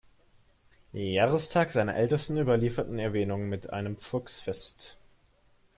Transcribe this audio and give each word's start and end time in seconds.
Jahrestag 0.93 1.71
seiner 1.71 1.93
ältesten 1.95 2.35
überlieferten 2.39 2.97
Erwähnung 2.97 3.49
mit 3.49 3.69
einem 3.69 3.97
Volksfest. 3.97 4.97